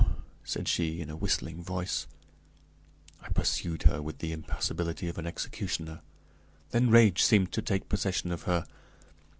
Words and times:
said 0.43 0.67
she, 0.67 0.99
in 0.99 1.11
a 1.11 1.15
whistling 1.15 1.63
voice. 1.63 2.07
I 3.21 3.29
pursued 3.29 3.83
her 3.83 4.01
with 4.01 4.17
the 4.17 4.31
impassability 4.31 5.07
of 5.07 5.19
an 5.19 5.27
executioner. 5.27 6.01
Then 6.71 6.89
rage 6.89 7.21
seemed 7.21 7.51
to 7.51 7.61
take 7.61 7.87
possession 7.87 8.31
of 8.31 8.41
her. 8.49 8.65